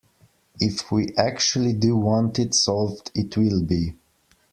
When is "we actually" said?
0.91-1.73